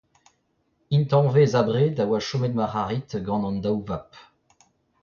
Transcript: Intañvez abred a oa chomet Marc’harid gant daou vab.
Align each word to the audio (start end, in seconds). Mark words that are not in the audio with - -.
Intañvez 0.97 1.51
abred 1.61 1.95
a 2.03 2.05
oa 2.09 2.19
chomet 2.27 2.53
Marc’harid 2.59 3.09
gant 3.25 3.57
daou 3.63 3.79
vab. 3.87 4.07